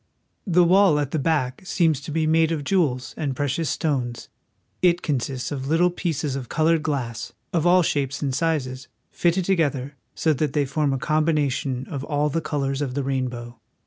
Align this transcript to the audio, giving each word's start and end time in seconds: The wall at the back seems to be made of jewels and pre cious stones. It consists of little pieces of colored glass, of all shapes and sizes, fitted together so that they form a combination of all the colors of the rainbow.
The 0.47 0.63
wall 0.63 0.97
at 0.97 1.11
the 1.11 1.19
back 1.19 1.61
seems 1.63 2.01
to 2.01 2.11
be 2.11 2.25
made 2.25 2.51
of 2.51 2.63
jewels 2.63 3.13
and 3.17 3.35
pre 3.35 3.47
cious 3.47 3.69
stones. 3.69 4.29
It 4.81 5.03
consists 5.03 5.51
of 5.51 5.67
little 5.67 5.91
pieces 5.91 6.35
of 6.35 6.49
colored 6.49 6.81
glass, 6.81 7.33
of 7.53 7.67
all 7.67 7.83
shapes 7.83 8.19
and 8.19 8.33
sizes, 8.33 8.87
fitted 9.11 9.45
together 9.45 9.93
so 10.15 10.33
that 10.33 10.53
they 10.53 10.65
form 10.65 10.91
a 10.91 10.97
combination 10.97 11.85
of 11.87 12.03
all 12.03 12.29
the 12.29 12.41
colors 12.41 12.81
of 12.81 12.95
the 12.95 13.03
rainbow. 13.03 13.59